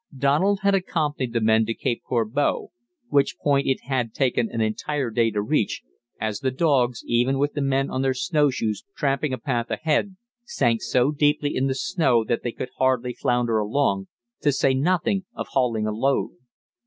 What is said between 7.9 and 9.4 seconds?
on their snowshoes tramping a